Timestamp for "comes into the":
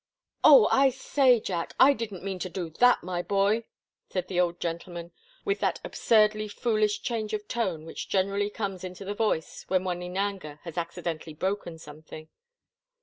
8.49-9.13